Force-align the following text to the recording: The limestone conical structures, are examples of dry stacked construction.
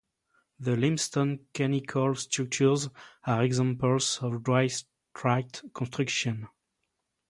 The 0.59 0.75
limestone 0.75 1.45
conical 1.53 2.15
structures, 2.15 2.89
are 3.23 3.43
examples 3.43 4.17
of 4.23 4.41
dry 4.41 4.65
stacked 4.65 5.71
construction. 5.75 6.47